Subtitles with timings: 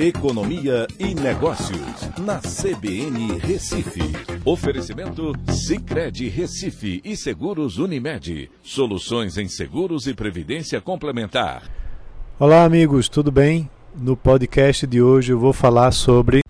[0.00, 3.98] Economia e Negócios, na CBN Recife.
[4.44, 8.48] Oferecimento Cicred Recife e Seguros Unimed.
[8.62, 11.64] Soluções em seguros e previdência complementar.
[12.38, 13.68] Olá, amigos, tudo bem?
[13.92, 16.42] No podcast de hoje eu vou falar sobre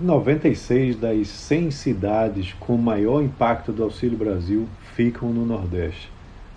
[0.00, 6.10] 96 das 100 cidades com maior impacto do Auxílio Brasil ficam no Nordeste.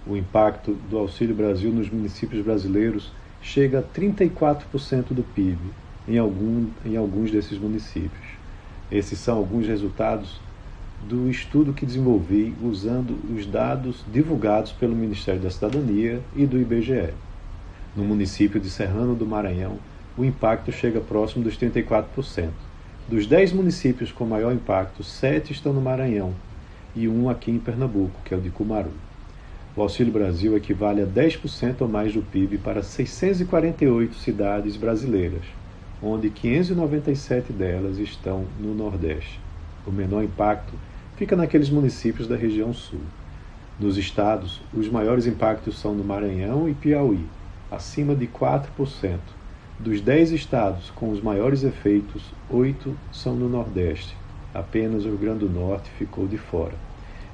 [0.07, 5.59] O impacto do Auxílio Brasil nos municípios brasileiros chega a 34% do PIB
[6.07, 8.25] em, algum, em alguns desses municípios.
[8.91, 10.39] Esses são alguns resultados
[11.07, 17.13] do estudo que desenvolvi usando os dados divulgados pelo Ministério da Cidadania e do IBGE.
[17.95, 19.77] No município de Serrano do Maranhão,
[20.17, 22.49] o impacto chega próximo dos 34%.
[23.07, 26.33] Dos 10 municípios com maior impacto, 7 estão no Maranhão
[26.95, 28.91] e um aqui em Pernambuco, que é o de Cumaru.
[29.75, 35.43] O Auxílio Brasil equivale a 10% ou mais do PIB para 648 cidades brasileiras,
[36.01, 39.39] onde 597 delas estão no Nordeste.
[39.85, 40.73] O menor impacto
[41.15, 42.99] fica naqueles municípios da região Sul.
[43.79, 47.25] Nos estados, os maiores impactos são no Maranhão e Piauí,
[47.71, 49.19] acima de 4%.
[49.79, 54.15] Dos 10 estados com os maiores efeitos, 8 são no Nordeste.
[54.53, 56.73] Apenas o Rio Grande do Norte ficou de fora.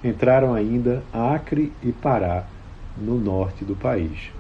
[0.04, 2.46] Entraram ainda Acre e Pará,
[2.98, 4.32] no norte do país.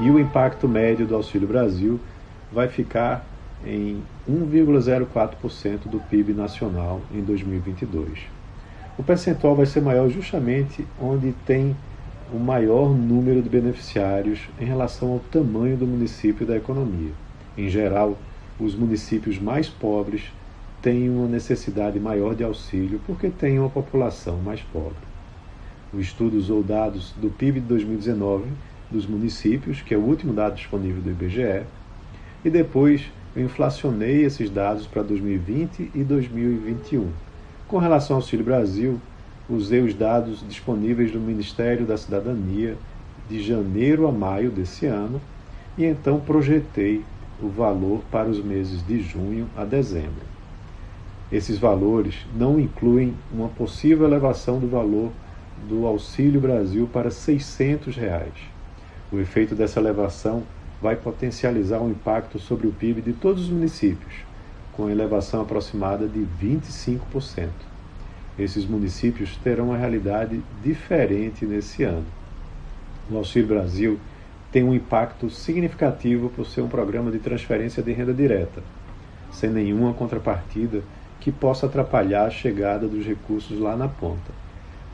[0.00, 2.00] E o impacto médio do Auxílio Brasil
[2.52, 3.26] vai ficar
[3.66, 8.20] em 1,04% do PIB nacional em 2022.
[8.98, 11.76] O percentual vai ser maior justamente onde tem
[12.32, 17.12] o maior número de beneficiários em relação ao tamanho do município e da economia.
[17.56, 18.18] Em geral,
[18.58, 20.24] os municípios mais pobres
[20.80, 24.96] têm uma necessidade maior de auxílio porque têm uma população mais pobre.
[25.92, 28.44] O estudo usou dados do PIB de 2019
[28.90, 31.64] dos municípios, que é o último dado disponível do IBGE,
[32.44, 37.08] e depois eu inflacionei esses dados para 2020 e 2021.
[37.66, 39.00] Com relação ao Auxílio Brasil,
[39.48, 42.76] usei os dados disponíveis do Ministério da Cidadania
[43.28, 45.20] de janeiro a maio desse ano
[45.78, 47.02] e então projetei
[47.42, 50.32] o valor para os meses de junho a dezembro.
[51.30, 55.10] Esses valores não incluem uma possível elevação do valor
[55.66, 58.34] do Auxílio Brasil para 600 reais.
[59.10, 60.42] O efeito dessa elevação
[60.82, 64.12] vai potencializar o impacto sobre o PIB de todos os municípios,
[64.72, 67.50] com elevação aproximada de 25%.
[68.36, 72.06] Esses municípios terão uma realidade diferente nesse ano.
[73.08, 74.00] O Auxílio Brasil
[74.50, 78.60] tem um impacto significativo por ser um programa de transferência de renda direta,
[79.30, 80.82] sem nenhuma contrapartida
[81.20, 84.32] que possa atrapalhar a chegada dos recursos lá na ponta.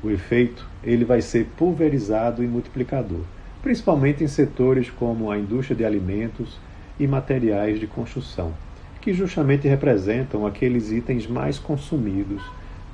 [0.03, 3.23] O efeito ele vai ser pulverizado e multiplicador
[3.63, 6.59] principalmente em setores como a indústria de alimentos
[6.99, 8.53] e materiais de construção,
[9.01, 12.43] que justamente representam aqueles itens mais consumidos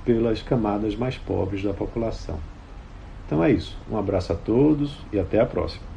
[0.04, 2.38] pelas camadas mais pobres da população.
[3.26, 3.76] Então é isso.
[3.90, 5.93] Um abraço a todos e até a próxima.